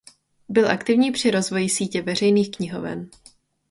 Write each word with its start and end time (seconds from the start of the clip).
Byl 0.49 0.71
aktivní 0.71 1.11
při 1.11 1.31
rozvoji 1.31 1.69
sítě 1.69 2.01
veřejných 2.01 2.51
knihoven. 2.51 3.09